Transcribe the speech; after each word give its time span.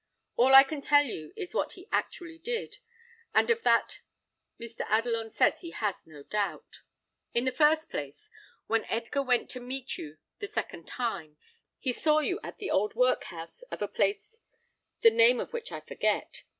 "All 0.35 0.55
I 0.55 0.63
can 0.63 0.81
tell 0.81 1.03
you 1.03 1.31
is 1.35 1.53
what 1.53 1.73
he 1.73 1.87
actually 1.91 2.39
did, 2.39 2.79
and 3.35 3.51
of 3.51 3.61
that 3.61 3.99
Mr. 4.59 4.83
Adelon 4.89 5.31
says 5.31 5.61
he 5.61 5.69
has 5.69 5.93
no 6.07 6.23
doubt. 6.23 6.81
In 7.35 7.45
the 7.45 7.51
first 7.51 7.91
place, 7.91 8.31
when 8.65 8.83
Edgar 8.85 9.21
went 9.21 9.47
to 9.51 9.59
meet 9.59 9.99
you 9.99 10.17
the 10.39 10.47
second 10.47 10.87
time, 10.87 11.37
he 11.77 11.91
saw 11.91 12.17
you 12.17 12.39
at 12.41 12.57
the 12.57 12.71
old 12.71 12.95
workhouse 12.95 13.61
of 13.69 13.83
a 13.83 13.87
place 13.87 14.39
the 15.01 15.11
name 15.11 15.39
of 15.39 15.53
which 15.53 15.71
I 15.71 15.81
forget. 15.81 16.45